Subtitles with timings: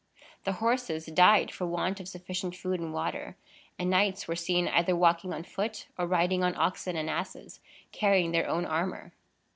[0.45, 3.37] The horses died for want of sufficient food and water;
[3.77, 7.59] and knights were seen either walking on foot, or riding on oxen and asses,
[7.91, 9.13] carrying their own armor.